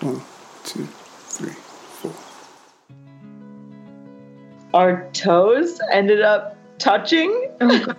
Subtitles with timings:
[0.00, 0.20] One,
[0.64, 2.12] two, three, four.
[4.74, 7.50] Our toes ended up touching.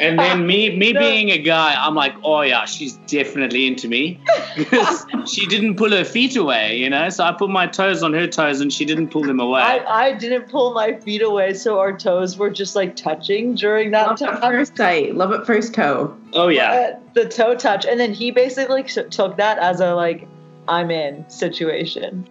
[0.00, 1.00] And then me, me No.
[1.00, 4.20] being a guy, I'm like, oh yeah, she's definitely into me
[4.56, 7.08] because she didn't pull her feet away, you know.
[7.08, 9.60] So I put my toes on her toes, and she didn't pull them away.
[9.60, 9.78] I,
[10.10, 14.06] I didn't pull my feet away, so our toes were just like touching during that
[14.06, 14.52] Love at time.
[14.52, 15.16] first sight.
[15.16, 16.16] Love at first toe.
[16.32, 20.28] oh yeah, Uh, the toe touch, and then he basically took that as a like,
[20.68, 22.28] I'm in situation.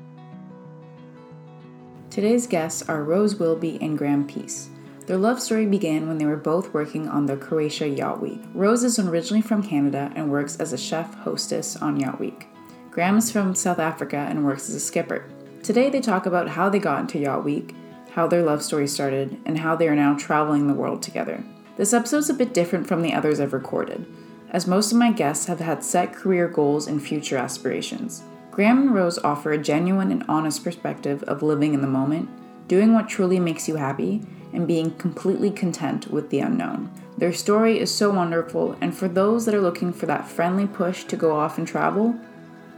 [2.11, 4.69] Today's guests are Rose Wilby and Graham Peace.
[5.07, 8.39] Their love story began when they were both working on the Croatia Yacht Week.
[8.53, 12.47] Rose is originally from Canada and works as a chef hostess on Yacht Week.
[12.91, 15.25] Graham is from South Africa and works as a skipper.
[15.63, 17.73] Today they talk about how they got into Yacht Week,
[18.11, 21.43] how their love story started, and how they are now traveling the world together.
[21.75, 24.05] This episode's a bit different from the others I've recorded,
[24.49, 28.23] as most of my guests have had set career goals and future aspirations.
[28.57, 32.27] Graham and Rose offer a genuine and honest perspective of living in the moment,
[32.67, 36.91] doing what truly makes you happy, and being completely content with the unknown.
[37.19, 41.03] Their story is so wonderful, and for those that are looking for that friendly push
[41.03, 42.15] to go off and travel,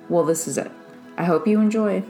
[0.10, 0.70] well, this is it.
[1.18, 2.04] I hope you enjoy.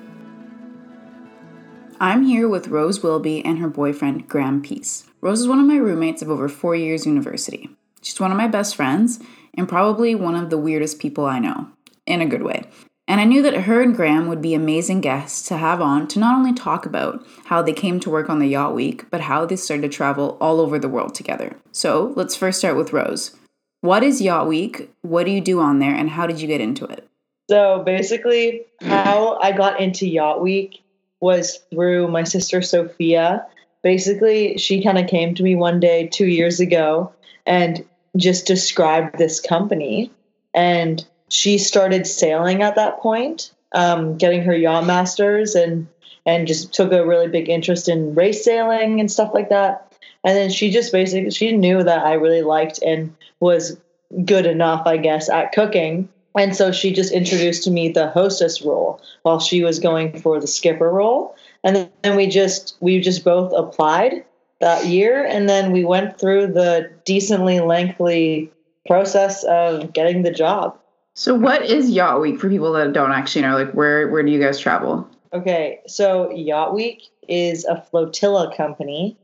[1.99, 5.03] I'm here with Rose Wilby and her boyfriend, Graham Peace.
[5.21, 7.69] Rose is one of my roommates of over four years university.
[8.01, 9.19] She's one of my best friends
[9.53, 11.67] and probably one of the weirdest people I know,
[12.07, 12.63] in a good way.
[13.09, 16.19] And I knew that her and Graham would be amazing guests to have on to
[16.19, 19.47] not only talk about how they came to work on the Yacht Week, but how
[19.47, 21.55] they started to travel all over the world together.
[21.71, 23.35] So let's first start with Rose.
[23.81, 24.91] What is Yacht Week?
[25.01, 25.95] What do you do on there?
[25.95, 27.07] And how did you get into it?
[27.49, 30.83] So basically, how I got into Yacht Week
[31.19, 33.43] was through my sister Sophia.
[33.81, 37.11] Basically, she kind of came to me one day two years ago
[37.47, 37.83] and
[38.17, 40.11] just described this company.
[40.53, 45.87] And she started sailing at that point, um, getting her yacht masters, and
[46.25, 49.85] and just took a really big interest in race sailing and stuff like that.
[50.23, 53.77] And then she just basically she knew that I really liked and was
[54.25, 56.09] good enough, I guess, at cooking.
[56.37, 60.39] And so she just introduced to me the hostess role while she was going for
[60.39, 61.35] the skipper role.
[61.63, 64.23] And then we just we just both applied
[64.59, 68.51] that year and then we went through the decently lengthy
[68.87, 70.78] process of getting the job.
[71.19, 73.53] So, what is Yacht Week for people that don't actually know?
[73.57, 75.05] Like, where where do you guys travel?
[75.33, 79.17] Okay, so Yacht Week is a flotilla company,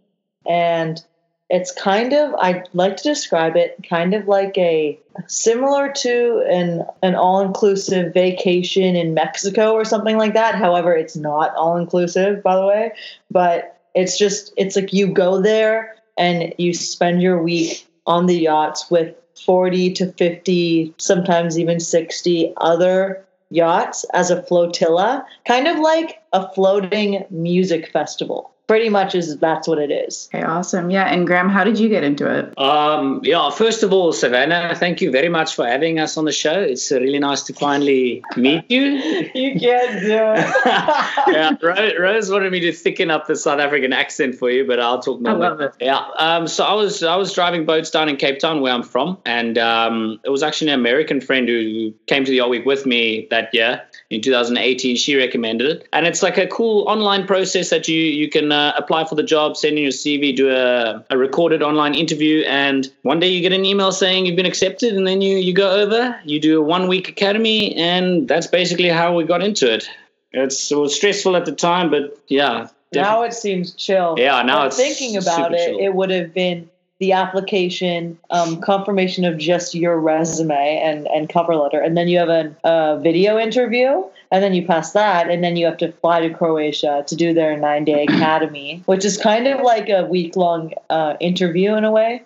[0.45, 1.01] and
[1.49, 6.85] it's kind of I'd like to describe it kind of like a similar to an
[7.01, 10.55] an all inclusive vacation in Mexico or something like that.
[10.55, 12.91] However, it's not all inclusive, by the way,
[13.31, 18.37] but it's just it's like you go there and you spend your week on the
[18.37, 25.79] yachts with 40 to 50, sometimes even 60 other yachts as a flotilla, kind of
[25.79, 28.51] like a floating music festival.
[28.67, 30.27] Pretty much is that's what it is.
[30.33, 30.89] Okay, awesome.
[30.89, 32.57] Yeah, and Graham, how did you get into it?
[32.57, 36.31] Um, yeah, first of all, Savannah, thank you very much for having us on the
[36.31, 36.59] show.
[36.59, 38.85] It's uh, really nice to finally meet you.
[39.35, 40.55] You can't do it.
[41.27, 44.79] yeah, Rose, Rose wanted me to thicken up the South African accent for you, but
[44.79, 45.37] I'll talk I more.
[45.37, 45.73] love it.
[45.79, 46.03] Yeah.
[46.17, 49.17] Um, so I was I was driving boats down in Cape Town, where I'm from,
[49.25, 52.85] and um, it was actually an American friend who came to the Yacht Week with
[52.85, 54.95] me that year in 2018.
[54.95, 58.73] She recommended it, and it's like a cool online process that you you can uh,
[58.77, 62.91] apply for the job, send in your CV, do a, a recorded online interview, and
[63.01, 65.69] one day you get an email saying you've been accepted, and then you you go
[65.71, 69.89] over, you do a one week academy, and that's basically how we got into it.
[70.31, 72.67] It's, it was stressful at the time, but yeah.
[72.93, 74.15] now it seems chill.
[74.17, 75.79] Yeah, now But it's thinking about it, chill.
[75.79, 81.55] it would have been the application, um, confirmation of just your resume and, and cover
[81.55, 84.03] letter, and then you have a, a video interview,
[84.35, 87.33] and then you pass that, and then you have to fly to Croatia to do
[87.33, 91.85] their nine day academy, which is kind of like a week long uh, interview in
[91.85, 92.21] a way.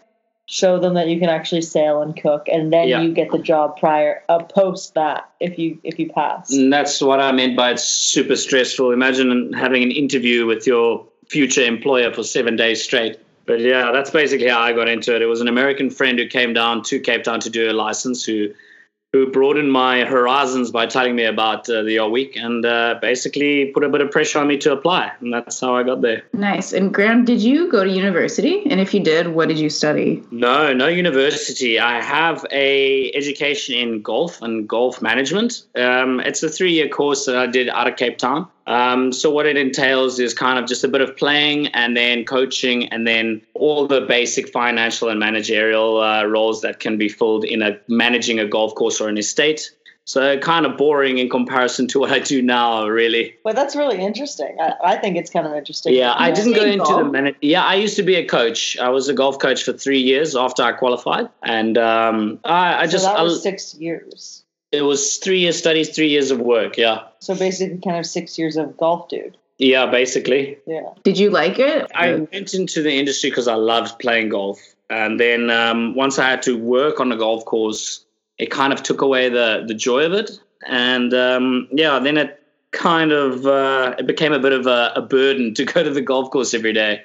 [0.48, 3.02] Show them that you can actually sail and cook, and then Yeah.
[3.02, 6.50] you get the job prior uh, post that if you if you pass.
[6.52, 8.92] And that's what I meant by it's super stressful.
[8.92, 13.20] Imagine having an interview with your future employer for seven days straight.
[13.46, 15.22] But yeah, that's basically how I got into it.
[15.22, 18.24] It was an American friend who came down to Cape Town to do a license
[18.26, 18.50] who
[19.12, 23.66] who broadened my horizons by telling me about uh, the Yacht Week and uh, basically
[23.74, 25.12] put a bit of pressure on me to apply.
[25.20, 26.24] And that's how I got there.
[26.34, 26.74] Nice.
[26.74, 28.64] And Graham, did you go to university?
[28.70, 30.24] And if you did, what did you study?
[30.30, 31.80] No, no university.
[31.80, 35.64] I have a education in golf and golf management.
[35.76, 38.48] Um, it's a three-year course that I did out of Cape Town.
[38.70, 42.24] Um, so what it entails is kind of just a bit of playing and then
[42.24, 47.44] coaching and then all the basic financial and managerial uh, roles that can be filled
[47.44, 49.72] in a managing a golf course or an estate.
[50.06, 53.36] So kind of boring in comparison to what I do now, really.
[53.44, 54.56] Well, that's really interesting.
[54.60, 55.96] I, I think it's kind of interesting.
[55.96, 57.12] Yeah, I didn't go played into the golf?
[57.12, 57.38] minute.
[57.42, 58.78] Yeah, I used to be a coach.
[58.78, 62.86] I was a golf coach for three years after I qualified, and um, I, I
[62.86, 64.44] so just that I, six years.
[64.72, 66.78] It was three years studies, three years of work.
[66.78, 69.38] Yeah, So basically, kind of six years of golf, dude.
[69.58, 70.58] yeah, basically.
[70.68, 70.90] Yeah.
[71.04, 71.90] Did you like it?
[71.96, 76.30] I went into the industry because I loved playing golf, and then um, once I
[76.30, 78.06] had to work on a golf course,
[78.38, 80.32] it kind of took away the the joy of it,
[80.68, 82.36] and um, yeah, then it
[82.72, 86.02] kind of uh, it became a bit of a, a burden to go to the
[86.02, 87.04] golf course every day.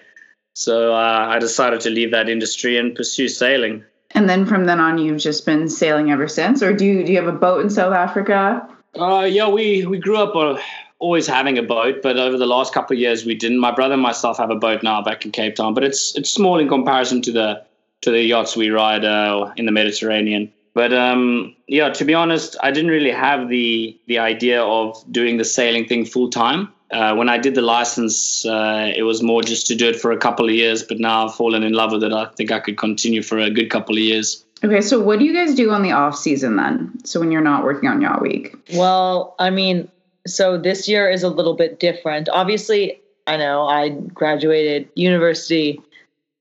[0.57, 3.83] So uh, I decided to leave that industry and pursue sailing.
[4.15, 7.13] And then from then on, you've just been sailing ever since, or do you do
[7.13, 8.67] you have a boat in South Africa?
[8.99, 10.61] Uh, yeah, we we grew up uh,
[10.99, 13.59] always having a boat, but over the last couple of years we didn't.
[13.59, 16.31] My brother and myself have a boat now back in Cape Town, but it's it's
[16.31, 17.63] small in comparison to the
[18.03, 20.53] to the yachts we ride uh, in the Mediterranean.
[20.75, 25.39] But um, yeah, to be honest, I didn't really have the the idea of doing
[25.39, 26.73] the sailing thing full time.
[26.91, 30.13] Uh, when I did the license, uh, it was more just to do it for
[30.13, 30.83] a couple of years.
[30.83, 32.13] But now I've fallen in love with it.
[32.13, 34.45] I think I could continue for a good couple of years.
[34.63, 36.93] Okay, so what do you guys do on the off season then?
[37.05, 38.55] So when you're not working on Yacht Week?
[38.73, 39.89] Well, I mean,
[40.27, 42.29] so this year is a little bit different.
[42.31, 45.81] Obviously, I know I graduated university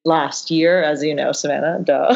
[0.06, 2.16] last year, as you know, Savannah, duh.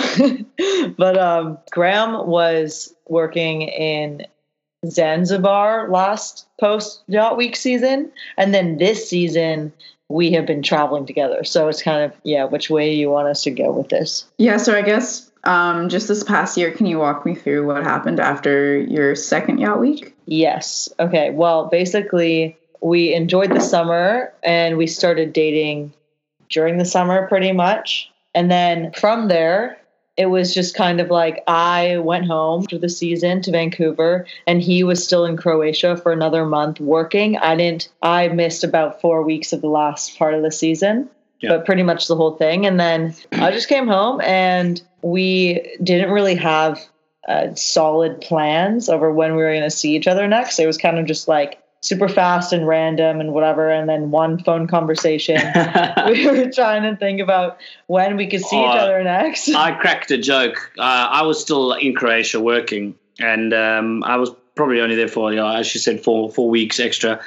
[0.97, 4.25] but um, Graham was working in
[4.85, 9.73] Zanzibar last post yacht week season, and then this season
[10.09, 11.43] we have been traveling together.
[11.43, 14.25] So it's kind of yeah, which way you want us to go with this?
[14.37, 17.83] Yeah, so I guess um, just this past year, can you walk me through what
[17.83, 20.15] happened after your second Yacht Week?
[20.25, 20.89] Yes.
[20.99, 21.31] Okay.
[21.31, 25.93] Well, basically, we enjoyed the summer and we started dating
[26.49, 28.11] during the summer pretty much.
[28.35, 29.77] And then from there,
[30.17, 34.61] it was just kind of like I went home for the season to Vancouver and
[34.61, 37.37] he was still in Croatia for another month working.
[37.37, 41.09] I didn't, I missed about four weeks of the last part of the season.
[41.39, 41.49] Yeah.
[41.49, 42.65] But pretty much the whole thing.
[42.65, 46.83] And then I just came home and we didn't really have
[47.27, 50.57] uh, solid plans over when we were going to see each other next.
[50.59, 53.69] It was kind of just like super fast and random and whatever.
[53.69, 55.37] And then one phone conversation.
[56.07, 59.49] we were trying to think about when we could see each Oh, other next.
[59.49, 60.71] I cracked a joke.
[60.77, 65.31] Uh, I was still in Croatia working, and um, I was probably only there for,
[65.33, 67.21] yeah, as you said, four four weeks extra.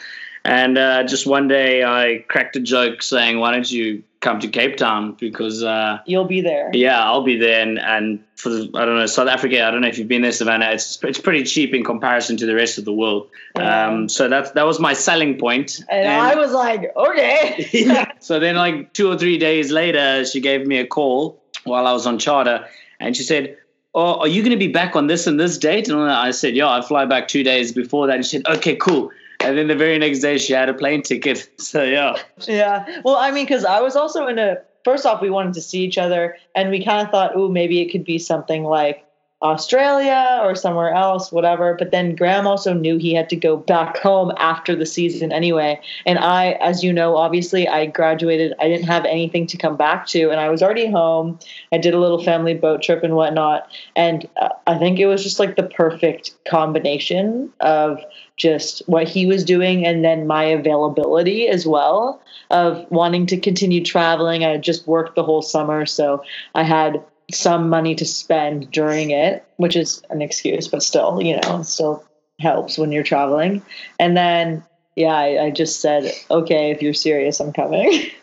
[0.45, 4.49] And uh, just one day, I cracked a joke saying, "Why don't you come to
[4.49, 5.13] Cape Town?
[5.21, 6.71] Because uh, You'll be there.
[6.73, 9.83] yeah, I'll be there." And, and for the, I don't know South Africa, I don't
[9.83, 10.71] know if you've been there, Savannah.
[10.71, 13.29] It's it's pretty cheap in comparison to the rest of the world.
[13.55, 15.85] Um, so that's that was my selling point.
[15.91, 18.07] And, I was like, okay.
[18.21, 21.93] So then, like two or three days later, she gave me a call while I
[21.93, 22.67] was on charter,
[22.99, 23.59] and she said,
[23.95, 26.57] "Oh, are you going to be back on this and this date?" And I said,
[26.57, 29.11] "Yeah, I fly back two days before that." And she said, "Okay, cool."
[29.41, 31.49] And then the very next day, she had a plane ticket.
[31.61, 32.17] So yeah,
[32.47, 33.01] Yeah.
[33.05, 34.57] Well, I mean, because I was also in a.
[34.83, 37.83] First off, we wanted to see each other, and we kind of thought, oh, maybe
[37.83, 39.05] it could be something like
[39.43, 41.75] Australia or somewhere else, whatever.
[41.79, 45.81] But then Graham also knew he had to go back home after the season anyway.
[46.05, 48.53] And I, as you know, obviously, I graduated.
[48.61, 51.39] I didn't have anything to come back to, and I was already home.
[51.73, 53.67] I did a little family boat trip and whatnot.
[53.97, 57.99] And uh, I think it was just like the perfect combination of
[58.41, 63.85] just what he was doing and then my availability as well of wanting to continue
[63.85, 64.45] traveling.
[64.45, 69.11] I had just worked the whole summer, so I had some money to spend during
[69.11, 72.03] it, which is an excuse, but still, you know, still
[72.41, 73.63] helps when you're traveling.
[73.99, 74.65] And then,
[74.97, 78.11] yeah, I, I just said, okay, if you're serious, I'm coming.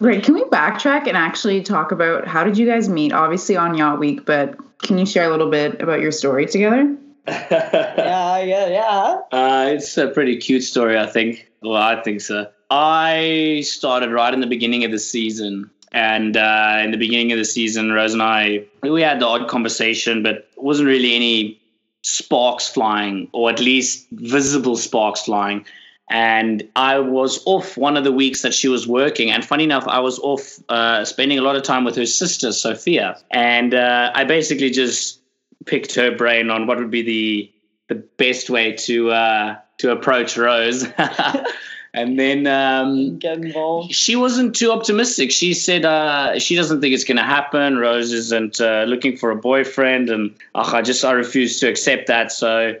[0.00, 0.22] Right.
[0.22, 3.12] Can we backtrack and actually talk about how did you guys meet?
[3.12, 6.96] Obviously on Yacht Week, but can you share a little bit about your story together?
[7.26, 9.20] Yeah, yeah, yeah.
[9.32, 11.50] Uh, it's a pretty cute story, I think.
[11.62, 12.50] Well, I think so.
[12.70, 15.70] I started right in the beginning of the season.
[15.92, 19.48] And uh, in the beginning of the season, Rose and I, we had the odd
[19.48, 21.60] conversation, but wasn't really any
[22.02, 25.64] sparks flying, or at least visible sparks flying.
[26.10, 29.30] And I was off one of the weeks that she was working.
[29.30, 32.52] And funny enough, I was off uh, spending a lot of time with her sister,
[32.52, 33.16] Sophia.
[33.30, 35.20] And uh, I basically just
[35.66, 37.50] picked her brain on what would be the
[37.88, 40.86] the best way to uh, to approach Rose.
[41.94, 43.94] and then um, Get involved.
[43.94, 45.30] she wasn't too optimistic.
[45.30, 47.78] She said uh, she doesn't think it's going to happen.
[47.78, 52.06] Rose isn't uh, looking for a boyfriend, and ugh, I just I refused to accept
[52.08, 52.32] that.
[52.32, 52.74] So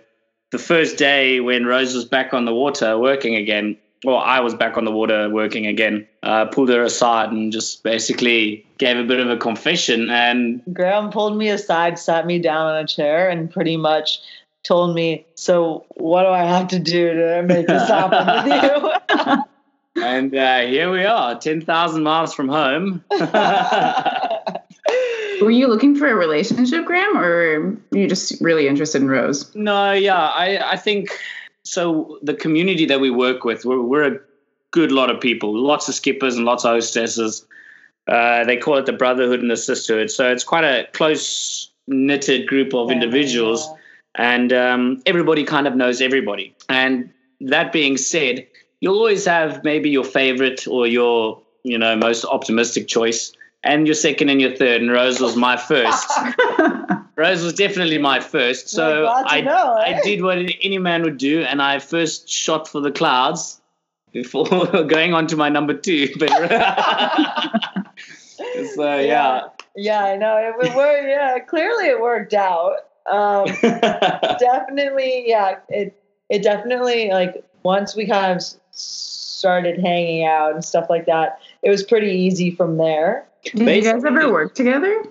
[0.50, 4.54] the first day when Rose was back on the water working again, well, I was
[4.54, 6.06] back on the water working again.
[6.22, 10.10] Uh, pulled her aside and just basically gave a bit of a confession.
[10.10, 14.20] And Graham pulled me aside, sat me down on a chair, and pretty much
[14.62, 19.26] told me, "So what do I have to do to make this happen with
[19.96, 23.02] you?" and uh, here we are, ten thousand miles from home.
[25.40, 29.52] Were you looking for a relationship, Graham, or were you just really interested in Rose?
[29.54, 31.10] No, yeah, I, I think
[31.64, 32.18] so.
[32.22, 34.18] The community that we work with, we're, we're a
[34.70, 37.46] good lot of people, lots of skippers and lots of hostesses.
[38.08, 40.10] Uh, they call it the brotherhood and the sisterhood.
[40.10, 43.68] So it's quite a close knitted group of individuals,
[44.16, 46.54] and um, everybody kind of knows everybody.
[46.68, 48.46] And that being said,
[48.80, 53.32] you'll always have maybe your favorite or your you know most optimistic choice
[53.64, 56.10] and your second and your third, and Rose was my first.
[57.16, 58.68] Rose was definitely my first.
[58.68, 59.96] So Well, glad to I, know, eh?
[59.96, 63.60] I did what any man would do, and I first shot for the clouds
[64.12, 64.44] before
[64.86, 66.08] going on to my number two.
[66.18, 66.30] But
[68.74, 69.42] so yeah.
[69.76, 70.36] yeah, I know.
[70.36, 71.08] It, it worked.
[71.08, 72.76] Yeah, clearly it worked out.
[73.10, 73.46] Um,
[74.40, 75.58] definitely, yeah.
[75.68, 75.96] It
[76.28, 78.42] it definitely like once we kind of
[78.72, 83.26] started hanging out and stuff like that, it was pretty easy from there.
[83.44, 85.04] Did you guys ever work together?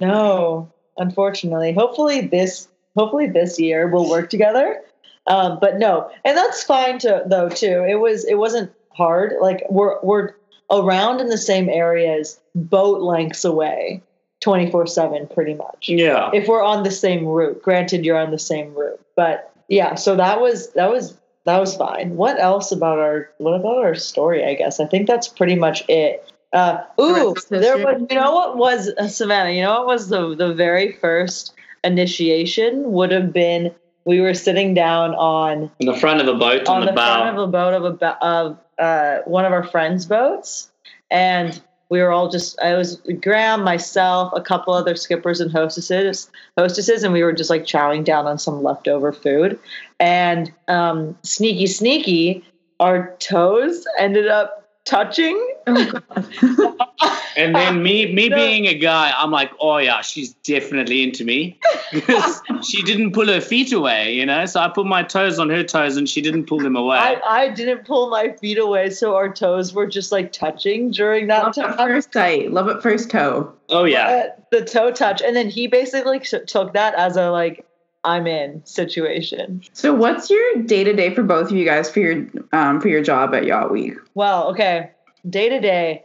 [0.00, 1.72] No, unfortunately.
[1.72, 4.82] Hopefully this hopefully this year we'll work together.
[5.26, 7.84] Um, but no, and that's fine to though too.
[7.88, 9.34] It was it wasn't hard.
[9.40, 10.34] Like we're we're
[10.70, 14.02] around in the same areas, boat lengths away,
[14.40, 15.88] twenty four seven, pretty much.
[15.88, 16.30] yeah.
[16.32, 19.94] If we're on the same route, granted you're on the same route, but yeah.
[19.94, 22.16] So that was that was that was fine.
[22.16, 24.44] What else about our what about our story?
[24.44, 26.31] I guess I think that's pretty much it.
[26.52, 28.02] Uh, ooh, rest there was.
[28.10, 29.50] You know what was uh, Savannah?
[29.50, 31.54] You know what was the the very first
[31.84, 33.74] initiation would have been.
[34.04, 36.92] We were sitting down on In the front of a boat on, on the, the
[36.92, 37.22] bow.
[37.22, 40.70] front of a boat of a of uh, one of our friends' boats,
[41.10, 42.60] and we were all just.
[42.60, 47.48] I was Graham, myself, a couple other skippers and hostesses, hostesses, and we were just
[47.48, 49.58] like chowing down on some leftover food,
[50.00, 52.44] and um, sneaky, sneaky,
[52.80, 55.36] our toes ended up touching.
[55.66, 56.76] Oh, God.
[57.34, 58.36] And then me, me No.
[58.36, 61.58] being a guy, I'm like, oh yeah, she's definitely into me
[61.92, 64.44] because she didn't pull her feet away, you know.
[64.44, 66.98] So I put my toes on her toes, and she didn't pull them away.
[66.98, 71.28] I, I didn't pull my feet away, so our toes were just like touching during
[71.28, 71.88] that Love at time.
[71.88, 72.52] first sight.
[72.52, 73.50] Love at first toe.
[73.70, 77.64] oh yeah, Uh, the toe touch, and then he basically took that as a like
[78.04, 79.62] I'm in situation.
[79.72, 82.88] So, what's your day to day for both of you guys for your um, for
[82.88, 83.94] your job at Yacht Week?
[84.14, 84.90] Well, okay,
[85.28, 86.04] day to day,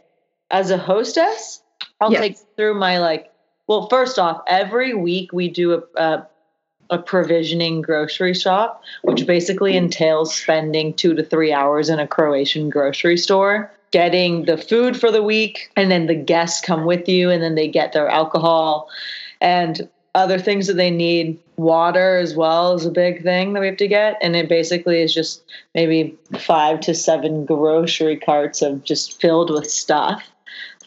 [0.50, 1.62] as a hostess,
[2.00, 2.20] I'll Yes.
[2.20, 3.32] take through my like.
[3.66, 6.26] Well, first off, every week we do a, a
[6.90, 12.70] a provisioning grocery shop, which basically entails spending two to three hours in a Croatian
[12.70, 17.28] grocery store, getting the food for the week, and then the guests come with you,
[17.28, 18.88] and then they get their alcohol
[19.40, 21.38] and other things that they need.
[21.56, 25.02] Water as well is a big thing that we have to get, and it basically
[25.02, 25.42] is just
[25.74, 30.22] maybe five to seven grocery carts of just filled with stuff,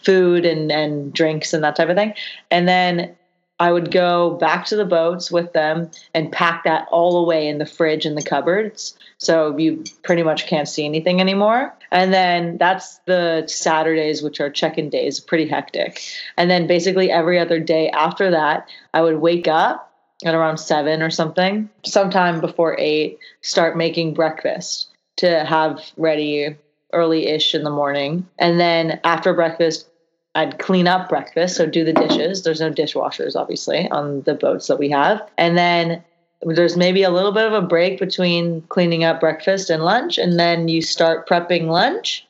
[0.04, 2.14] food and and drinks and that type of thing,
[2.52, 3.16] and then
[3.62, 7.60] I would go back to the boats with them and pack that all away in
[7.60, 8.98] the fridge and the cupboards.
[9.20, 11.72] So you pretty much can't see anything anymore.
[11.92, 16.02] And then that's the Saturdays, which are check in days, pretty hectic.
[16.38, 19.94] And then basically every other day after that, I would wake up
[20.26, 24.88] at around seven or something, sometime before eight, start making breakfast
[25.18, 26.58] to have ready
[26.94, 28.28] early ish in the morning.
[28.40, 29.88] And then after breakfast,
[30.36, 32.44] I'd clean up breakfast, so do the dishes.
[32.44, 35.22] There's no dishwashers, obviously, on the boats that we have.
[35.38, 36.04] And then
[36.42, 40.18] there's maybe a little bit of a break between cleaning up breakfast and lunch.
[40.18, 42.26] And then you start prepping lunch.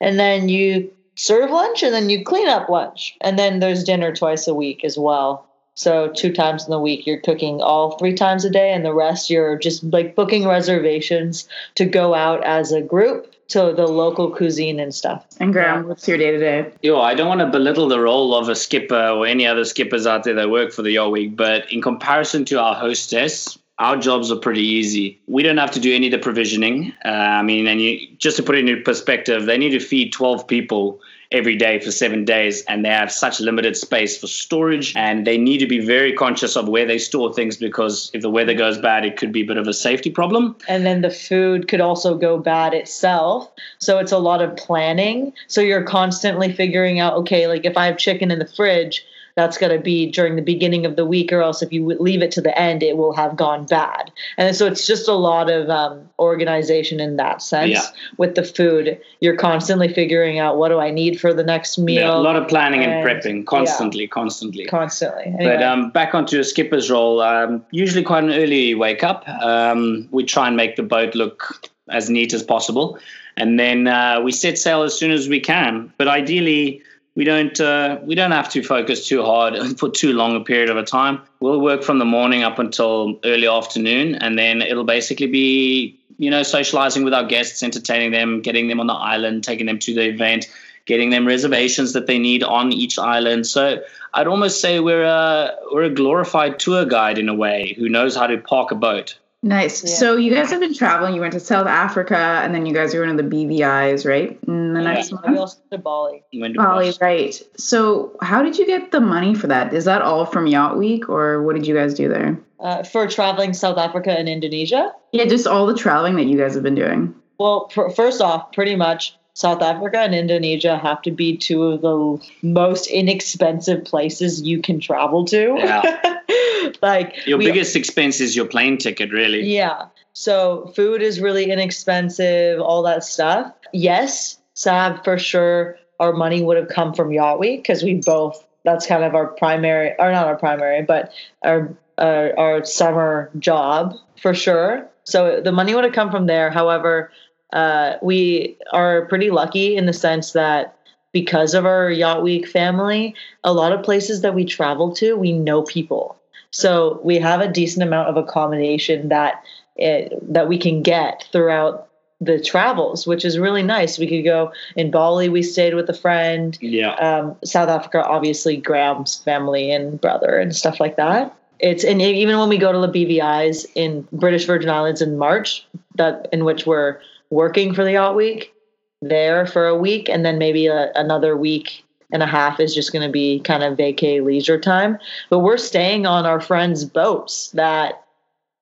[0.00, 3.16] And then you serve lunch and then you clean up lunch.
[3.20, 5.46] And then there's dinner twice a week as well.
[5.74, 8.94] So two times in the week, you're cooking all three times a day, and the
[8.94, 14.30] rest you're just like booking reservations to go out as a group to the local
[14.30, 15.26] cuisine and stuff.
[15.40, 16.72] And Graham, what's your day to day?
[16.82, 20.06] Yo, I don't want to belittle the role of a skipper or any other skippers
[20.06, 23.96] out there that work for the Yacht Week, but in comparison to our hostess, our
[23.96, 25.20] jobs are pretty easy.
[25.26, 26.92] We don't have to do any of the provisioning.
[27.04, 30.12] Uh, I mean, and you, just to put it into perspective, they need to feed
[30.12, 31.00] 12 people
[31.34, 35.36] every day for seven days, and they have such limited space for storage, and they
[35.36, 38.78] need to be very conscious of where they store things because if the weather goes
[38.78, 40.56] bad, it could be a bit of a safety problem.
[40.68, 43.50] and then the food could also go bad itself.
[43.78, 45.32] So it's a lot of planning.
[45.48, 49.04] So you're constantly figuring out, okay, like if I have chicken in the fridge,
[49.36, 52.22] that's going to be during the beginning of the week, or else if you leave
[52.22, 54.12] it to the end, it will have gone bad.
[54.36, 57.82] And so it's just a lot of um, organization in that sense Yeah.
[58.16, 59.00] with the food.
[59.20, 62.00] You're constantly figuring out what do I need for the next meal.
[62.02, 64.66] Yeah, a lot of planning and, and- prepping, constantly, constantly.
[64.66, 65.34] constantly.
[65.38, 67.20] But um, back onto a skipper's role.
[67.20, 69.28] Um, usually quite an early wake up.
[69.28, 72.98] Um, we try and make the boat look as neat as possible,
[73.36, 75.92] and then uh, we set sail as soon as we can.
[75.98, 76.82] But ideally,
[77.16, 80.70] we don't uh, we don't have to focus too hard for too long a period
[80.70, 81.20] of a time.
[81.40, 86.30] We'll work from the morning up until early afternoon, and then it'll basically be you
[86.30, 89.94] know socializing with our guests, entertaining them, getting them on the island, taking them to
[89.94, 90.46] the event,
[90.86, 93.46] getting them reservations that they need on each island.
[93.46, 93.80] So
[94.12, 98.16] I'd almost say we're a we're a glorified tour guide in a way who knows
[98.16, 99.16] how to park a boat.
[99.44, 99.84] Nice.
[99.84, 99.94] Yeah.
[99.96, 101.14] So you guys have been traveling.
[101.14, 104.38] You went to South Africa, and then you guys are one of the BVI's, right?
[104.48, 104.92] In the Yeah.
[104.94, 105.38] next we month.
[105.38, 106.22] also to Bali.
[106.32, 107.00] When to Bali, cross.
[107.02, 107.42] right.
[107.58, 109.74] So how did you get the money for that?
[109.74, 112.38] Is that all from Yacht Week, or what did you guys do there?
[112.58, 114.92] Uh, for traveling South Africa and Indonesia.
[115.12, 117.14] Yeah, just all the traveling that you guys have been doing.
[117.38, 121.80] Well, pr- first off, pretty much South Africa and Indonesia have to be two of
[121.82, 125.54] the most inexpensive places you can travel to.
[125.58, 126.20] Yeah.
[126.82, 129.44] like Your we- biggest expense is your plane ticket, really.
[129.44, 129.86] Yeah.
[130.12, 133.52] So food is really inexpensive, all that stuff.
[133.72, 138.46] Yes, Sab, for sure, our money would have come from Yacht Week because we both,
[138.64, 141.12] that's kind of our primary, or not our primary, but
[141.42, 144.88] our, our, our summer job for sure.
[145.02, 146.50] So the money would have come from there.
[146.52, 147.10] However,
[147.54, 150.76] uh, we are pretty lucky in the sense that
[151.12, 155.32] because of our Yacht Week family, a lot of places that we travel to, we
[155.32, 156.20] know people.
[156.50, 159.42] So we have a decent amount of accommodation that
[159.76, 161.88] it, that we can get throughout
[162.20, 163.98] the travels, which is really nice.
[163.98, 165.28] We could go in Bali.
[165.28, 166.58] We stayed with a friend.
[166.60, 166.94] Yeah.
[166.94, 171.36] Um, South Africa, obviously, Graham's family and brother and stuff like that.
[171.60, 175.64] It's and even when we go to the BVI's in British Virgin Islands in March,
[175.94, 176.98] that in which we're
[177.34, 178.54] working for the yacht week,
[179.02, 182.92] there for a week, and then maybe a, another week and a half is just
[182.92, 184.98] going to be kind of vacay leisure time.
[185.30, 188.04] But we're staying on our friends' boats that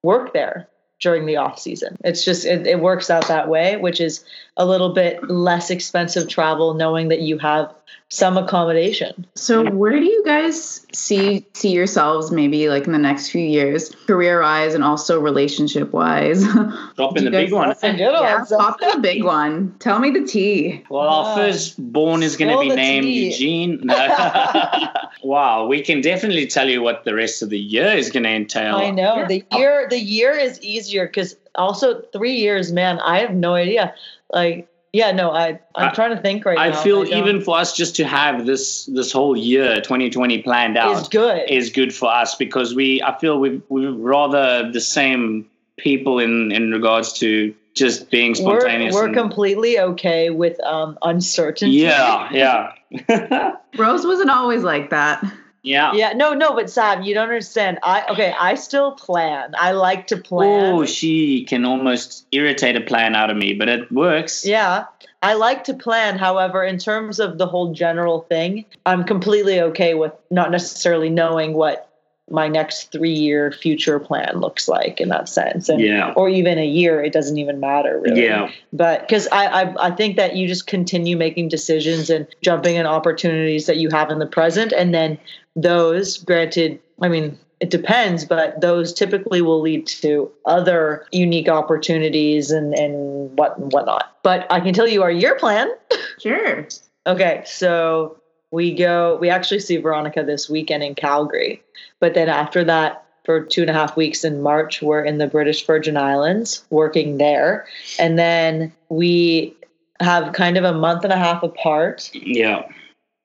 [0.03, 0.67] work there
[1.01, 1.99] during the off season.
[2.03, 4.25] It's just it, it works out that way, which is
[4.57, 7.73] a little bit less expensive travel, knowing that you have
[8.09, 9.27] some accommodation.
[9.35, 13.89] So where do you guys see see yourselves maybe like in the next few years,
[14.07, 16.45] career wise and also relationship wise?
[16.97, 17.69] Drop in the big one.
[17.69, 18.47] That's a yeah, one.
[18.47, 19.75] pop the big one.
[19.79, 20.85] Tell me the tea.
[20.91, 21.35] Well, our Ah.
[21.37, 23.31] firstborn is going to be named tea.
[23.31, 23.81] Eugene.
[23.83, 23.95] No.
[25.25, 28.31] wow, we can definitely tell you what the rest of the year is going to
[28.31, 28.77] entail.
[28.77, 33.01] I know the year the year is easier because also three years, man.
[33.01, 33.95] I have no idea.
[34.33, 36.63] Like, yeah, no, I I'm I- trying to think right now.
[36.63, 36.83] I now.
[36.83, 40.93] feel don't- even for us just to have this this whole year 2020 planned out
[40.93, 41.51] is out good.
[41.51, 46.53] is good for us because we I feel we we're rather the same people in
[46.53, 48.95] in regards to just being we're spontaneous.
[48.95, 51.77] we're and- completely okay with um uncertainty.
[51.77, 53.55] yeah, yeah.
[53.79, 55.25] Rose wasn't always like that.
[55.63, 55.93] Yeah.
[55.95, 57.79] Yeah, no, no, but Sam, you don't understand.
[57.83, 59.55] I okay, I still plan.
[59.59, 60.75] I like to plan.
[60.75, 64.45] Oh, she can almost irritate a plan out of me, but it works.
[64.45, 64.87] Yeah,
[65.23, 66.19] I like to plan.
[66.19, 71.55] However, in terms of the whole general thing, I'm completely okay with not necessarily knowing
[71.55, 71.89] what
[72.31, 75.69] my next three year future plan looks like in that sense.
[75.69, 76.13] And, Yeah.
[76.17, 78.25] Or even a year, it doesn't even matter really.
[78.25, 78.51] Yeah.
[78.73, 82.87] But because I, I, I think that you just continue making decisions and jumping in
[82.87, 84.73] opportunities that you have in the present.
[84.73, 85.19] And then
[85.57, 92.51] those, granted, I mean, it depends, but those typically will lead to other unique opportunities
[92.51, 94.17] and, and what and whatnot.
[94.25, 95.71] But I can tell you our year plan.
[96.21, 96.69] Sure.
[97.05, 98.21] Okay, so
[98.53, 101.61] we go, we actually see Veronica this weekend in Calgary.
[101.99, 105.27] But then after that, for two and a half weeks in March, we're in the
[105.27, 107.67] British Virgin Islands working there.
[107.99, 109.57] And then we
[110.01, 112.11] have kind of a month and a half apart.
[112.13, 112.69] Yeah.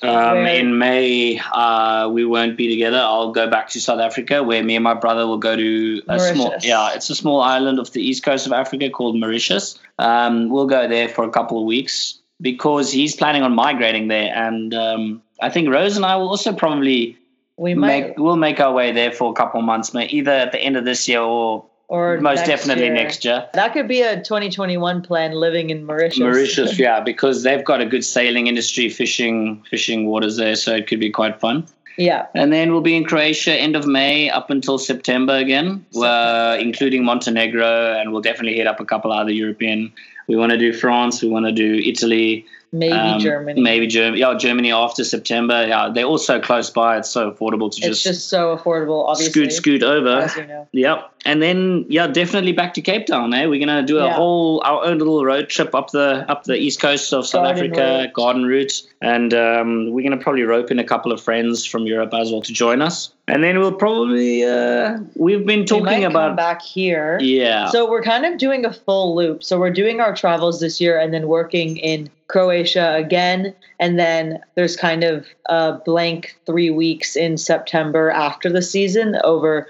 [0.03, 2.97] Um, in May, uh, we won't be together.
[2.97, 6.19] I'll go back to South Africa, where me and my brother will go to a
[6.19, 6.53] small.
[6.61, 9.79] Yeah, it's a small island off the east coast of Africa called Mauritius.
[9.97, 14.31] Um, we'll go there for a couple of weeks because he's planning on migrating there,
[14.35, 17.17] and um, I think Rose and I will also probably
[17.57, 18.19] We might, make.
[18.19, 20.85] We'll make our way there for a couple of months, either at the end of
[20.85, 22.93] this year or or most next definitely year.
[22.93, 23.47] next year.
[23.53, 26.19] That could be a 2021 plan living in Mauritius.
[26.19, 30.87] Mauritius, yeah, because they've got a good sailing industry, fishing, fishing waters there, so it
[30.87, 31.65] could be quite fun.
[31.97, 32.27] yeah.
[32.35, 37.05] And then we'll be in Croatia end of May up until September again, uh, including
[37.05, 39.91] Montenegro, and we'll definitely hit up a couple other European.
[40.27, 43.61] We want to do France, we want to do Italy, Maybe Um, Germany.
[43.61, 44.19] Maybe Germany.
[44.19, 45.65] Yeah, Germany after September.
[45.67, 46.97] Yeah, they're also close by.
[46.97, 49.31] It's so affordable to It's just, just so affordable, obviously.
[49.31, 50.09] scoot scoot over.
[50.19, 50.67] As you know.
[50.73, 51.11] Yep.
[51.25, 53.33] And then yeah, definitely back to Cape Town.
[53.33, 53.45] Eh?
[53.45, 54.13] We're gonna do a Yeah.
[54.13, 57.65] whole our own little road trip up the up the east coast of South Garden
[57.71, 58.13] Africa, route.
[58.13, 62.13] garden route, and um, we're gonna probably rope in a couple of friends from Europe
[62.13, 63.11] as well to join us.
[63.29, 67.19] And then we'll probably uh, we've been We talking come about back here.
[67.19, 69.43] yeah So we're kind of doing a full loop.
[69.43, 73.53] So we're doing our travels this year and then working in Croatia again.
[73.79, 79.67] And then there's kind of a blank three weeks in September after the season over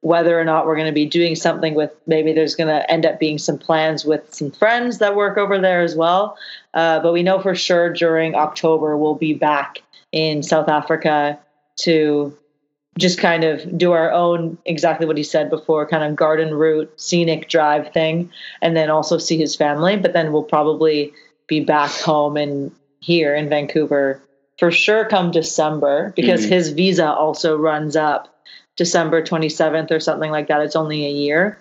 [0.00, 3.06] whether or not we're going to be doing something with maybe there's going to end
[3.06, 6.36] up being some plans with some friends that work over there as well.
[6.74, 11.38] Uh, but we know for sure during October we'll be back in South Africa
[11.76, 12.36] to
[12.98, 16.92] just kind of do our own exactly what he said before kind of garden route
[17.00, 18.30] scenic drive thing
[18.62, 19.96] and then also see his family.
[19.96, 21.12] But then we'll probably
[21.46, 24.20] be back home and here in vancouver
[24.58, 26.48] for sure come december because Mhm.
[26.48, 28.28] his visa also runs up
[28.76, 30.62] december 27th or something like that.
[30.62, 31.58] It's only a year.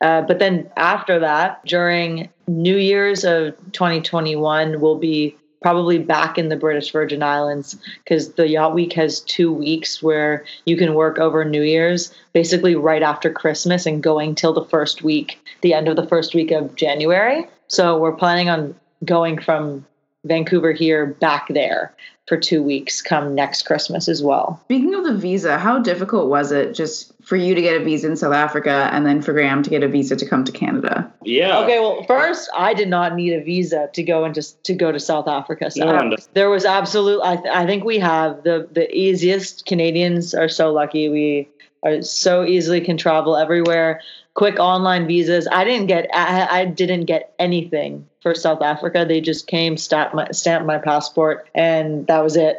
[0.00, 6.48] Uh, but then after that during new year's of 2021 we'll be probably back in
[6.48, 11.18] the british virgin islands because the yacht week has two weeks where you can work
[11.18, 15.88] over new year's basically right after christmas and going till the first week the end
[15.88, 17.46] of the first week of january.
[17.68, 19.86] So we're planning on going from
[20.24, 21.94] vancouver here back there
[22.28, 26.52] for two weeks come next christmas as well Speaking of the visa, how difficult was
[26.52, 29.62] it just for you to get a visa in South Africa and then for Graham
[29.62, 31.10] to get a visa to come to Canada?
[31.24, 34.92] yeah Okay, well, first, I did not need a visa to go into to go
[34.92, 35.70] to South Africa.
[35.70, 36.16] So No, no.
[36.34, 37.20] there was absolute.
[37.22, 39.66] I, th- I think we have the the easiest.
[39.66, 41.08] Canadians are so lucky.
[41.08, 41.48] We
[41.82, 44.00] are so easily can travel everywhere.
[44.34, 45.48] Quick online visas.
[45.50, 46.08] I didn't get.
[46.14, 49.04] I, I didn't get anything for South Africa.
[49.06, 52.56] They just came, stamped my stamped my passport, and that was it.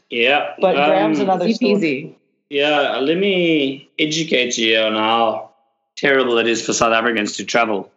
[0.10, 2.18] yeah But Graham's Um, another Easy story.
[2.50, 5.52] Yeah, let me educate you on how
[5.96, 7.90] terrible it is for South Africans to travel.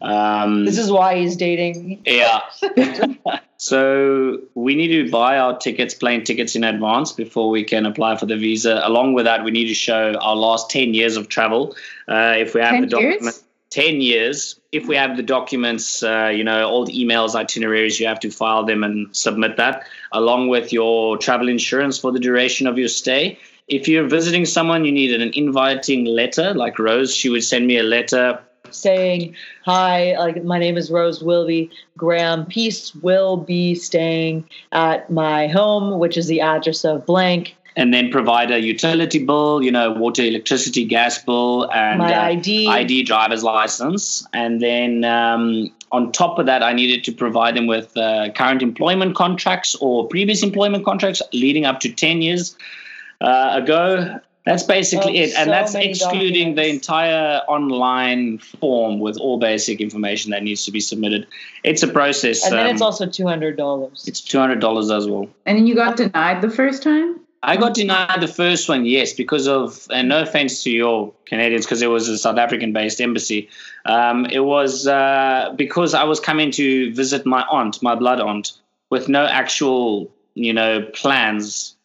[0.00, 2.02] Um, This is why he's dating.
[2.04, 2.40] yeah.
[3.56, 8.16] so we need to buy our tickets, plane tickets in advance before we can apply
[8.16, 8.80] for the visa.
[8.84, 11.74] Along with that, we need to show our last 10 years of travel.
[12.08, 14.58] Uh, if we have 10 the documents, 10 years.
[14.72, 18.30] If we have the documents, uh, you know, all the emails, itineraries, you have to
[18.30, 22.88] file them and submit that along with your travel insurance for the duration of your
[22.88, 23.38] stay.
[23.68, 26.54] If you're visiting someone, you need an inviting letter.
[26.54, 28.38] Like Rose, she would send me a letter.
[28.70, 32.46] Saying hi like my name is rose wilby graham.
[32.46, 37.56] Peace will be staying at my home which is the address of blank.
[37.78, 42.28] And then provide a utility bill, you know, water, electricity, gas bill, and my uh,
[42.30, 47.54] id ID, driver's license, and then um, on top of that, I needed to provide
[47.54, 52.56] them with uh, current employment contracts or previous employment contracts leading up to ten years
[53.20, 54.20] uh, ago.
[54.46, 59.38] That's basically Oh, it, and so that's many excluding the entire online form with all
[59.38, 61.26] basic information that needs to be submitted.
[61.64, 62.44] It's a process.
[62.44, 65.28] and then um, it's also $200 it's two hundred dollars as well.
[65.44, 67.20] And you got denied the first time?
[67.42, 71.64] I got denied the first one, yes, because of, and no offense to your Canadians,
[71.64, 73.48] because it was a South African based embassy.
[73.84, 78.52] Um, it was uh, because I was coming to visit my aunt, my blood aunt,
[78.90, 81.75] with no actual, you know, plans.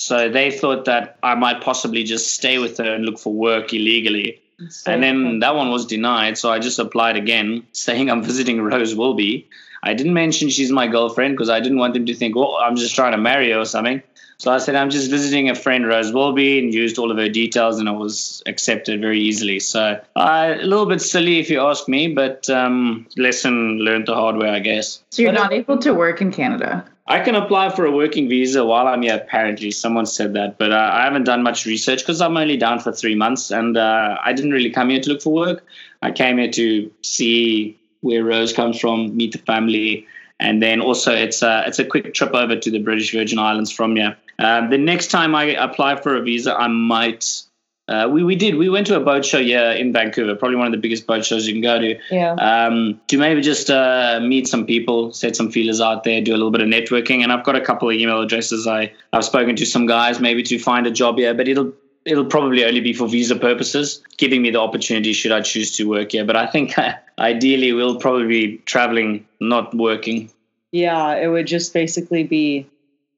[0.00, 3.74] So they thought that I might possibly just stay with her and look for work
[3.74, 4.40] illegally.
[4.70, 6.38] So- And then that one was denied.
[6.38, 9.46] So I just applied again, saying I'm visiting Rose Wilby.
[9.82, 12.76] I didn't mention she's my girlfriend because I didn't want them to think, oh, I'm
[12.76, 14.02] just trying to marry her or something.
[14.38, 17.28] So I said, I'm just visiting a friend, Rose Wilby, and used all of her
[17.28, 19.60] details, and it was accepted very easily.
[19.60, 24.14] So uh, a little bit silly if you ask me, but um, lesson learned the
[24.14, 25.02] hard way, I guess.
[25.10, 26.86] So you're But not able to work in Canada.
[27.10, 29.72] I can apply for a working visa while I'm here, apparently.
[29.72, 32.92] Someone said that, but uh, I haven't done much research because I'm only down for
[32.92, 35.66] three months and uh, I didn't really come here to look for work.
[36.02, 40.06] I came here to see where Rose comes from, meet the family,
[40.38, 43.72] and then also it's a, it's a quick trip over to the British Virgin Islands
[43.72, 44.16] from here.
[44.38, 47.42] Um, the next time I apply for a visa, I might.
[47.90, 48.54] Uh, we, we did.
[48.54, 51.24] We went to a boat show yeah, in Vancouver, probably one of the biggest boat
[51.24, 55.34] shows you can go to yeah um, to maybe just uh, meet some people, set
[55.34, 57.24] some feelers out there, do a little bit of networking.
[57.24, 58.68] And I've got a couple of email addresses.
[58.68, 61.72] I I've spoken to some guys maybe to find a job here, but it'll
[62.04, 65.88] it'll probably only be for visa purposes, giving me the opportunity should I choose to
[65.88, 66.24] work here.
[66.24, 66.74] But I think
[67.18, 70.30] ideally we'll probably be traveling, not working.
[70.72, 72.66] yeah it would just basically be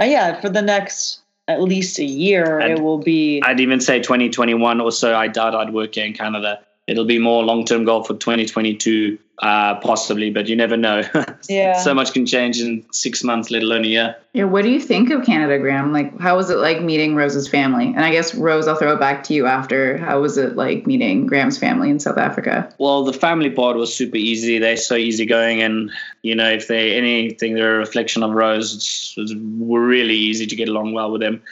[0.01, 3.81] uh, yeah for the next at least a year And- it will be I'd even
[3.81, 5.15] say 2021 or so.
[5.15, 6.61] I doubt I'd work here in Canada.
[6.87, 11.03] It'll be more long term goal for 2022 uh, possibly, but you never know.
[11.49, 11.77] Yeah.
[11.77, 14.17] so much can change in six months, let alone a year.
[14.33, 15.93] Yeah, what do you think of Canada, Graham?
[15.93, 17.87] Like, how was it like meeting Rose's family?
[17.87, 19.99] And I guess Rose, I'll throw it back to you after.
[19.99, 22.73] How was it like meeting Graham's family in South Africa?
[22.79, 24.59] Well, the family part was super easy.
[24.61, 25.91] They're so easygoing, and
[26.23, 28.73] you know, if they anything, they're a reflection of Rose.
[28.75, 31.43] It's, it's really easy to get along well with them.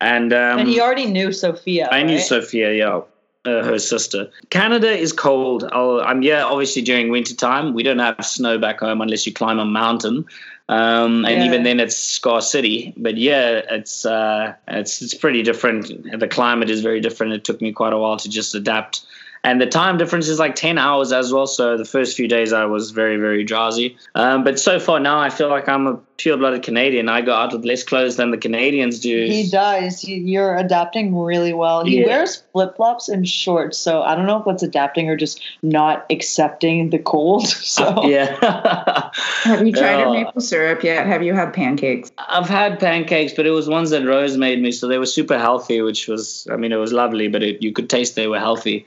[0.00, 1.88] And um, and he already knew Sophia.
[1.90, 2.20] I knew?
[2.20, 3.00] Sophia, yeah,
[3.44, 4.30] uh, her sister.
[4.50, 5.64] Canada is cold.
[5.72, 7.74] I'll, I'm yeah, obviously during winter time.
[7.74, 10.26] We don't have snow back home unless you climb a mountain.
[10.68, 11.46] Um, and Yeah.
[11.46, 12.92] even then, it's Scar City.
[12.96, 16.18] But yeah, it's uh, it's it's pretty different.
[16.20, 17.32] The climate is very different.
[17.32, 19.00] It took me quite a while to just adapt,
[19.42, 21.46] and the time difference is like ten hours as well.
[21.48, 23.96] So the first few days I was very very drowsy.
[24.14, 27.08] Um, but so far now, I feel like I'm a pure-blooded Canadian.
[27.08, 29.26] I go out with less clothes than the Canadians do.
[29.26, 30.04] He does.
[30.04, 31.84] You- You're adapting really well.
[31.84, 32.06] He Yeah.
[32.06, 36.04] wears flip flops and shorts, so I don't know if that's adapting or just not
[36.10, 37.46] accepting the cold.
[37.70, 39.10] So yeah.
[39.44, 40.12] Have you tried your Oh.
[40.12, 41.06] maple syrup yet?
[41.06, 42.10] Have you had pancakes?
[42.18, 45.38] I've had pancakes, but it was ones that Rose made me, so they were super
[45.38, 48.38] healthy, which was, I mean, it was lovely, but it, you could taste they were
[48.38, 48.86] healthy.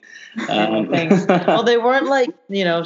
[0.50, 0.90] Um,
[1.30, 2.84] well, they weren't like you know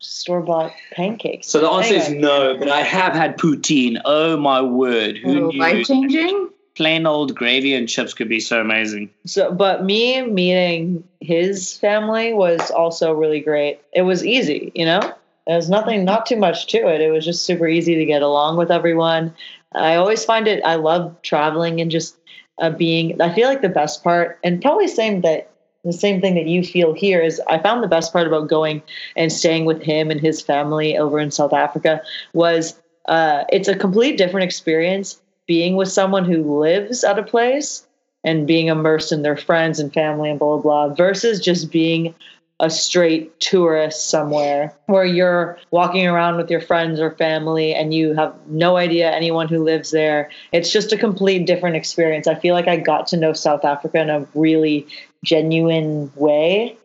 [0.00, 1.46] store bought pancakes.
[1.48, 3.89] so the answer is no, but I have had poutine.
[4.04, 5.18] Oh my word!
[5.18, 6.50] Who knew Life changing?
[6.80, 9.10] plain old gravy and chips could be so amazing?
[9.26, 13.80] So, but me meeting his family was also really great.
[13.92, 15.14] It was easy, you know.
[15.46, 17.02] There's nothing, not too much to it.
[17.02, 19.34] It was just super easy to get along with everyone.
[19.74, 20.64] I always find it.
[20.64, 22.16] I love traveling and just
[22.60, 23.20] uh, being.
[23.20, 25.50] I feel like the best part, and probably same that
[25.84, 27.40] the same thing that you feel here is.
[27.46, 28.82] I found the best part about going
[29.16, 32.00] and staying with him and his family over in South Africa
[32.32, 32.74] was.
[33.10, 37.84] Uh, it's a complete different experience being with someone who lives at a place
[38.22, 42.14] and being immersed in their friends and family and blah blah blah versus just being
[42.60, 48.14] a straight tourist somewhere where you're walking around with your friends or family and you
[48.14, 50.30] have no idea anyone who lives there.
[50.52, 52.28] It's just a complete different experience.
[52.28, 54.86] I feel like I got to know South Africa in a really
[55.24, 56.76] genuine way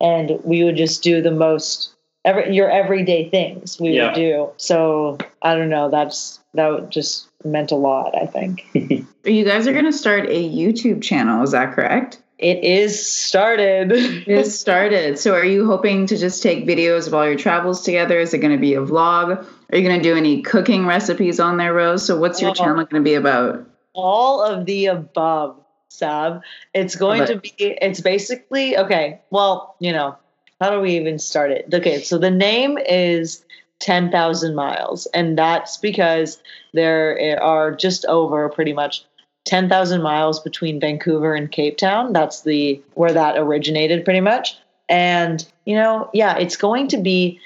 [0.00, 1.93] and we would just do the most
[2.24, 4.06] every your everyday things we Yeah.
[4.06, 4.48] would do.
[4.56, 8.66] So I don't know, that's that just meant a lot, I think.
[9.24, 12.20] You guys are going to start a YouTube channel, is that correct?
[12.38, 13.90] It is started.
[13.92, 15.18] It is started.
[15.18, 18.18] So are you hoping to just take videos of all your travels together?
[18.18, 19.46] Is it going to be a vlog?
[19.72, 22.04] Are you going to do any cooking recipes on there, Rose?
[22.04, 22.54] So what's your Oh.
[22.54, 23.66] channel going to be about?
[23.94, 25.56] all of the above,
[25.88, 26.42] Sab.
[26.74, 30.16] It's going Love to be, it's basically, okay, well, you know,
[30.60, 31.68] how do we even start it?
[31.72, 33.44] Okay, so the name is
[33.80, 36.40] 10,000 miles, and that's because
[36.72, 39.04] there eh, are just over pretty much
[39.44, 42.12] 10,000 miles between Vancouver and Cape Town.
[42.12, 44.56] That's the where that originated pretty much.
[44.88, 47.40] And, you know, yeah, it's going to be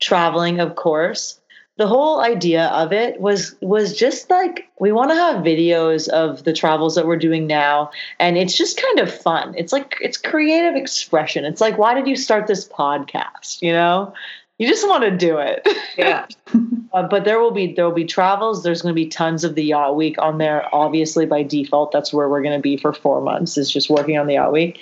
[0.00, 1.40] traveling, of course.
[1.78, 6.44] The whole idea of it was was just like we want to have videos of
[6.44, 9.54] the travels that we're doing now and it's just kind of fun.
[9.56, 11.44] It's like it's creative expression.
[11.46, 14.12] It's like why did you start this podcast, you know?
[14.58, 15.66] You just want to do it.
[15.98, 16.26] Yeah.
[16.94, 18.62] Uh, but there will be there will be travels.
[18.62, 20.66] There's going to be tons of the yacht week on there.
[20.74, 23.58] Obviously, by default, that's where we're going to be for four months.
[23.58, 24.80] Is just working on the yacht week.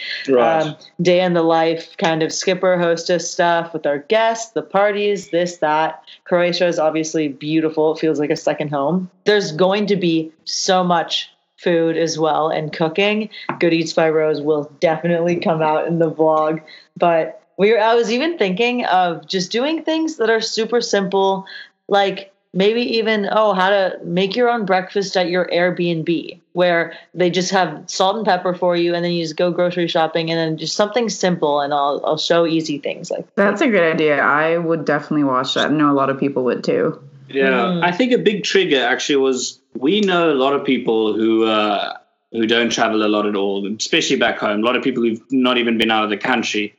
[0.69, 5.31] Um, day in the life, kind of skipper hostess stuff with our guests, the parties,
[5.31, 6.05] this that.
[6.25, 7.95] Croatia is obviously beautiful.
[7.95, 9.11] It feels like a second home.
[9.25, 13.29] There's going to be so much food as well and cooking.
[13.59, 16.63] Good Eats by Rose will definitely come out in the vlog,
[16.97, 21.45] but we were, I was even thinking of just doing things that are super simple,
[21.89, 27.29] like maybe even oh how to make your own breakfast at your Airbnb, where they
[27.29, 30.39] just have salt and pepper for you, and then you just go grocery shopping, and
[30.39, 34.23] then just something simple, and I'll I'll show easy things like That's a good idea.
[34.23, 35.67] I would definitely watch that.
[35.67, 36.99] I know a lot of people would too.
[37.29, 37.85] Yeah, Mm.
[37.85, 41.93] I think a big trigger actually was we know a lot of people who uh,
[42.33, 44.63] who don't travel a lot at all, especially back home.
[44.63, 46.75] A lot of people who've not even been out of the country,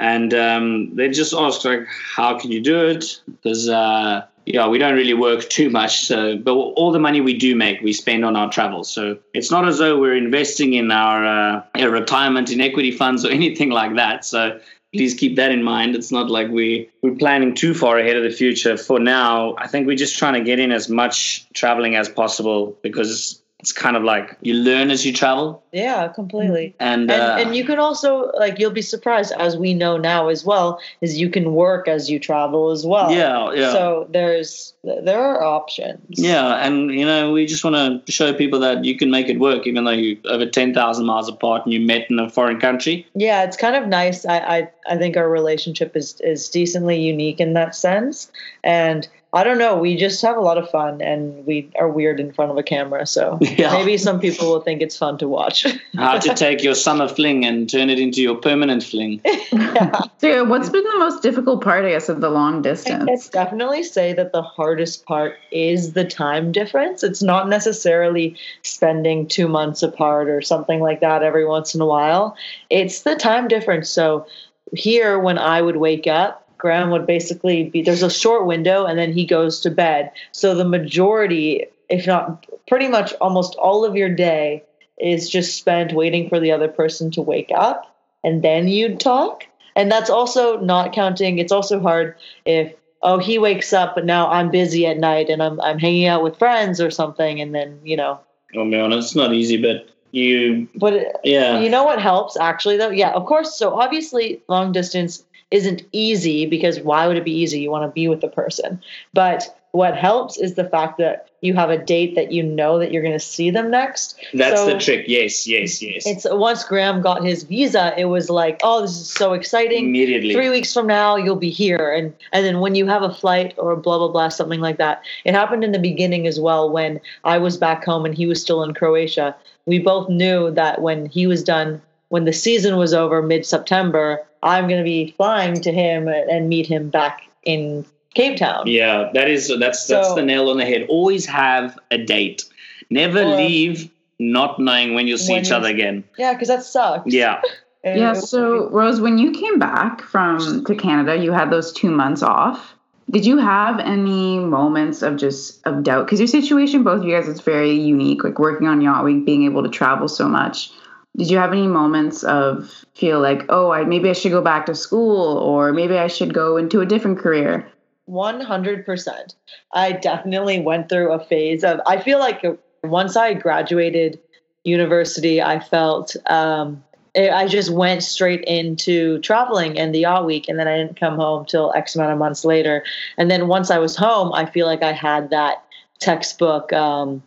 [0.00, 1.86] and um, they just ask like,
[2.16, 6.38] "How can you do it?" Because uh, yeah, we don't really work too much, so
[6.38, 8.82] but all the money we do make, we spend on our travel.
[8.82, 13.30] So it's not as though we're investing in our uh, retirement in equity funds or
[13.40, 14.24] anything like that.
[14.24, 14.58] So
[14.94, 15.94] please keep that in mind.
[15.94, 18.78] It's not like we we're planning too far ahead of the future.
[18.78, 22.78] For now, I think we're just trying to get in as much traveling as possible
[22.82, 26.74] because it's kind of like you learn as you travel, Yeah, completely.
[26.80, 30.28] and And, uh, and you can also like you'll be surprised as we know now
[30.28, 33.12] as well is you can work as you travel as well.
[33.12, 33.72] yeah, yeah.
[33.72, 36.00] So there's there are options.
[36.18, 39.38] Yeah, and you know, we just want to show people that you can make it
[39.38, 42.58] work, even though you're over ten thousand miles apart and you met in a foreign
[42.58, 43.06] country.
[43.14, 44.24] Yeah, it's kind of nice.
[44.24, 48.32] I, I I think our relationship is is decently unique in that sense.
[48.64, 52.18] And I don't know, we just have a lot of fun and we are weird
[52.18, 53.72] in front of a camera, so Yeah.
[53.74, 55.64] maybe some people will think it's fun to watch.
[55.94, 59.20] How to take your summer fling and turn it into your permanent fling.
[59.22, 59.36] So,
[60.22, 63.02] yeah, what's been the most difficult part, I guess, of the long distance?
[63.02, 63.28] I'd distance?
[63.28, 67.04] definitely say that the hardest part is the time difference.
[67.04, 71.86] It's not necessarily spending two months apart or something like that every once in a
[71.86, 72.36] while.
[72.68, 73.88] It's the time difference.
[73.88, 74.26] So
[74.74, 78.98] here, when I would wake up, Graham would basically be there's a short window and
[78.98, 80.12] then he goes to bed.
[80.32, 84.62] So the majority, if not pretty much almost all of your day,
[84.98, 89.44] is just spent waiting for the other person to wake up and then you'd talk.
[89.74, 94.28] And that's also not counting, it's also hard if oh he wakes up but now
[94.28, 97.80] I'm busy at night and I'm I'm hanging out with friends or something and then,
[97.82, 98.20] you know.
[98.54, 102.90] Oh man, it's not easy, but you, But yeah, you know what helps actually though?
[102.90, 103.56] Yeah, of course.
[103.56, 107.60] So obviously long distance isn't easy because why would it be easy?
[107.60, 108.80] You want to be with the person.
[109.12, 112.92] But what helps is the fact that you have a date that you know that
[112.92, 114.16] you're going to see them next.
[114.34, 115.04] that's so- the trick.
[115.06, 116.06] Yes, yes, yes.
[116.06, 119.86] It's once Graham got his visa, it was like, oh, this is so exciting.
[119.86, 120.34] Immediately.
[120.34, 123.54] Three weeks from now, you'll be here, and and then when you have a flight
[123.58, 125.02] or blah blah blah something like that.
[125.24, 128.42] It happened in the beginning as well when I was back home and he was
[128.42, 129.36] still in Croatia.
[129.66, 134.24] We both knew that when he was done, when the season was over mid September,
[134.42, 138.66] I'm going to be flying to him and meet him back in Cape Town.
[138.66, 140.86] Yeah, that is that's that's So- the nail on the head.
[140.88, 142.44] Always have a date.
[142.90, 146.04] Never Or- leave not knowing when you'll see When each other again.
[146.18, 147.12] Yeah, because that sucks.
[147.12, 147.40] Yeah.
[147.82, 152.22] Yeah, so Rose, when you came back from to Canada, you had those two months
[152.22, 152.74] off.
[153.10, 156.04] Did you have any moments of just of doubt?
[156.04, 158.22] Because your situation, both of you guys, is very unique.
[158.22, 160.70] Like working on Yacht Week, being able to travel so much.
[161.16, 164.66] Did you have any moments of feel like, oh, I maybe I should go back
[164.66, 167.66] to school, or maybe I should go into a different career?
[168.08, 169.34] 100%.
[169.72, 172.44] I definitely went through a phase of, I feel like
[172.82, 174.18] once I graduated
[174.64, 176.82] university, I felt um,
[177.16, 180.98] I I just went straight into traveling and the yacht week, and then I didn't
[180.98, 182.84] come home till X amount of months later.
[183.16, 185.64] And then once I was home, I feel like I had that
[185.98, 186.72] textbook.
[186.72, 187.22] Um,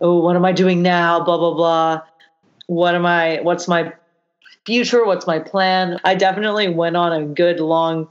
[0.00, 1.24] oh, what am I doing now?
[1.24, 2.02] Blah blah blah.
[2.66, 3.40] What am I?
[3.42, 3.92] What's my
[4.64, 5.04] future?
[5.04, 6.00] What's my plan?
[6.04, 8.08] I definitely went on a good long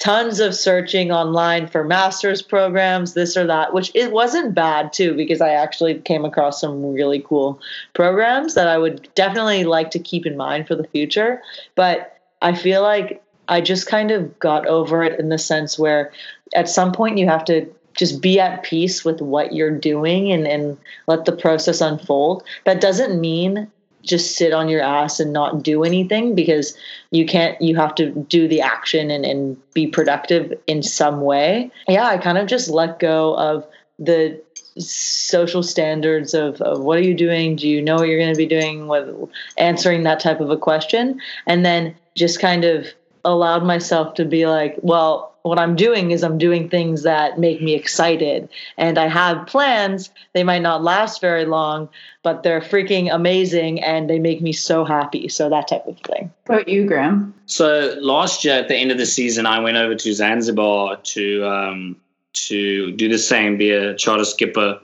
[0.00, 5.14] tons of searching online for master's programs, this or that, which it wasn't bad too,
[5.14, 7.60] because I actually came across some really cool
[7.92, 11.42] programs that I would definitely like to keep in mind for the future.
[11.74, 16.12] But I feel like I just kind of got over it in the sense where
[16.54, 20.46] at some point you have to just be at peace with what you're doing and,
[20.46, 22.42] and let the process unfold.
[22.64, 23.70] That doesn't mean
[24.02, 26.76] just sit on your ass and not do anything because
[27.10, 31.70] you can't you have to do the action and, and be productive in some way.
[31.88, 33.66] Yeah i kind of just let go of
[33.98, 34.40] the
[34.78, 37.56] social standards of, of what are you doing?
[37.56, 39.14] Do you know what you're going to be doing with
[39.58, 41.20] answering that type of a question?
[41.46, 42.86] And then just kind of
[43.24, 47.62] allowed myself to be like well what i'm doing is i'm doing things that make
[47.62, 51.88] me excited and i have plans they might not last very long
[52.22, 56.30] but they're freaking amazing and they make me so happy so that type of thing
[56.46, 57.34] What about you, Graham?
[57.46, 61.46] So last year at the end of the season, I went over to Zanzibar to
[61.46, 61.96] um,
[62.32, 64.80] to do the same, be a charter skipper.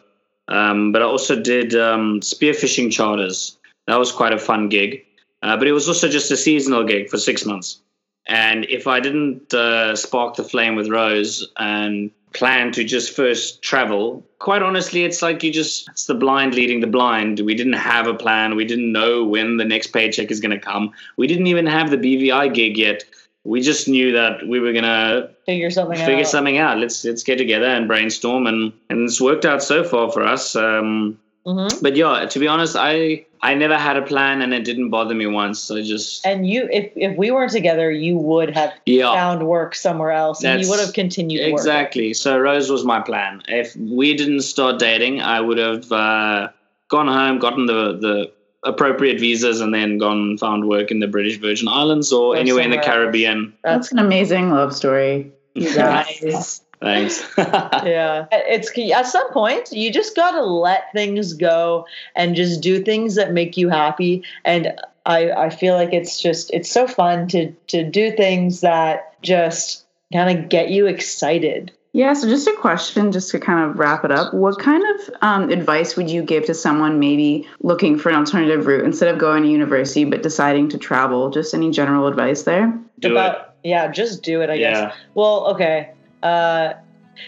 [0.49, 3.57] Um, but I also did um, spearfishing charters.
[3.87, 5.05] That was quite a fun gig.
[5.43, 7.81] Uh, but it was also just a seasonal gig for six months.
[8.27, 13.63] And if I didn't uh, spark the flame with Rose and plan to just first
[13.63, 17.41] travel, quite honestly, it's like you just, it's the blind leading the blind.
[17.41, 18.57] We didn't have a plan.
[18.57, 20.93] We didn't know when the next paycheck is going to come.
[21.17, 23.05] We didn't even have the BVI gig yet.
[23.45, 26.79] We just knew that we were going to figure something figure out something out.
[26.79, 30.57] Let's let's get together and brainstorm, and and it's worked out so far for us.
[30.57, 31.81] Um, Mhm.
[31.81, 35.15] but yeah, to be honest, I I never had a plan, and it didn't bother
[35.15, 35.71] me once.
[35.71, 39.13] I just and you if if we weren't together you would have yeah.
[39.15, 41.55] found work somewhere else and you would have continued working.
[41.55, 42.15] Exactly.
[42.15, 43.43] So Rose was my plan.
[43.47, 46.49] If we didn't start dating, I would have uh,
[46.89, 48.33] gone home, gotten the the
[48.65, 52.37] appropriate visas, and then gone and found work in the British Virgin Islands or, Or
[52.37, 53.05] anywhere in the somewhere else.
[53.05, 53.55] Caribbean.
[53.63, 56.63] That's an amazing love story, you guys.
[56.87, 57.23] Thanks.
[57.39, 63.15] yeah it's at some point you just gotta let things go and just do things
[63.17, 64.73] that make you happy and
[65.05, 69.85] i i feel like it's just it's so fun to to do things that just
[70.13, 74.05] kind of get you excited Yeah, so just a question, just to kind of wrap
[74.05, 74.35] it up.
[74.35, 78.67] What kind of um, advice would you give to someone maybe looking for an alternative
[78.67, 81.31] route instead of going to university but deciding to travel?
[81.31, 82.69] Just any general advice there?
[83.01, 83.69] Do about it.
[83.71, 84.73] yeah just do it i Yeah.
[84.89, 85.89] guess well okay
[86.27, 86.75] uh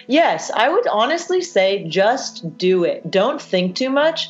[0.07, 2.99] yes i would honestly say just do it.
[3.11, 4.29] Don't think too much.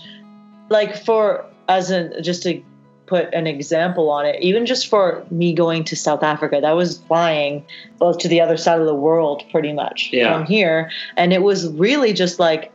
[0.68, 2.62] Like for as an just to
[3.06, 6.98] put an example on it even just for me going to south africa that was
[7.08, 7.64] flying
[7.98, 10.30] both to the other side of the world pretty much Yeah.
[10.34, 10.90] from here.
[11.16, 12.70] And it was really just like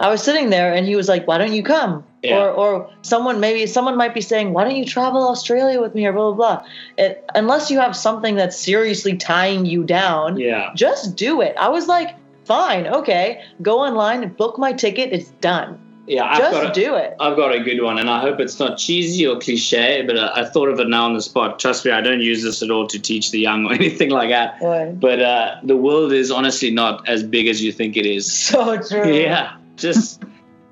[0.00, 2.38] i was sitting there and he was like why don't you come Yeah.
[2.38, 6.06] or or someone maybe someone might be saying why don't you travel australia with me
[6.06, 10.70] or blah blah blah it, unless you have something that's seriously tying you down Yeah.
[10.74, 15.30] just do it i was like fine okay go online and book my ticket it's
[15.40, 15.78] done
[16.08, 16.24] Yeah.
[16.24, 18.58] I've just got a, do it I've got a good one, and I hope it's
[18.58, 21.58] not cheesy or cliche, but uh, I thought of it now on the spot.
[21.60, 24.30] Trust me, I don't use this at all to teach the young or anything like
[24.30, 24.56] that.
[24.62, 24.98] What?
[25.00, 28.24] But uh, the world is honestly not as big as you think it is.
[28.32, 30.22] so true Yeah, just.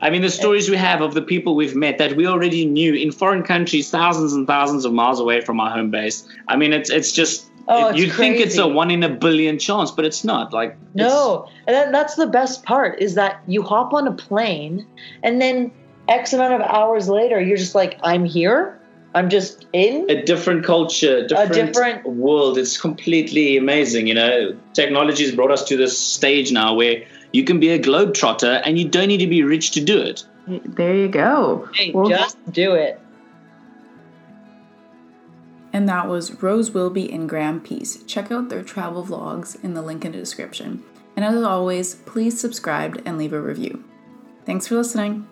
[0.02, 2.92] I mean, the stories we have of the people we've met that we already knew
[2.94, 6.28] in foreign countries, thousands and thousands of miles away from our home base.
[6.48, 9.58] I mean, it's it's just Oh, it's you'd think it's a one in a billion
[9.58, 10.52] chance, but it's not.
[10.52, 14.86] Like it's- no and that's the best part is that you hop on a plane
[15.22, 15.72] and then
[16.08, 18.78] x amount of hours later you're just like i'm here
[19.16, 22.56] i'm just in a different culture, different, different- world.
[22.56, 24.06] It's completely amazing.
[24.06, 27.04] You know, technology has brought us to this stage now where
[27.36, 30.24] you can be a globetrotter and you don't need to be rich to do it.
[30.46, 31.68] There you go.
[31.74, 33.00] Hey, Well, just do it
[35.72, 38.02] And that was Rose Wilby and Graham Peace.
[38.04, 40.82] Check out their travel vlogs in the link in the description.
[41.14, 43.84] And as always, please subscribe and leave a review.
[44.46, 45.26] Thanks for listening.